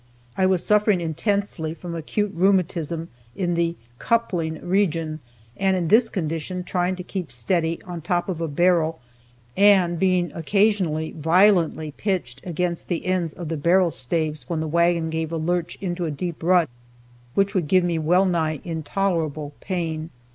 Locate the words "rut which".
16.41-17.53